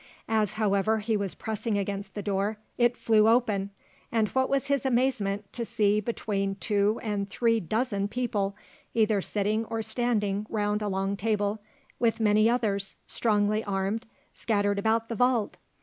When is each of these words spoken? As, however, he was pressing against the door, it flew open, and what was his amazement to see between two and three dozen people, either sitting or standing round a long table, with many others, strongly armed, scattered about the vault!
As, 0.27 0.53
however, 0.53 0.97
he 0.97 1.15
was 1.15 1.35
pressing 1.35 1.77
against 1.77 2.15
the 2.15 2.23
door, 2.23 2.57
it 2.75 2.97
flew 2.97 3.29
open, 3.29 3.69
and 4.11 4.29
what 4.29 4.49
was 4.49 4.65
his 4.65 4.83
amazement 4.83 5.53
to 5.53 5.63
see 5.63 5.99
between 6.01 6.55
two 6.55 6.99
and 7.03 7.29
three 7.29 7.59
dozen 7.59 8.07
people, 8.07 8.55
either 8.95 9.21
sitting 9.21 9.63
or 9.65 9.83
standing 9.83 10.47
round 10.49 10.81
a 10.81 10.87
long 10.87 11.15
table, 11.15 11.61
with 11.99 12.19
many 12.19 12.49
others, 12.49 12.95
strongly 13.05 13.63
armed, 13.63 14.07
scattered 14.33 14.79
about 14.79 15.07
the 15.07 15.13
vault! 15.13 15.57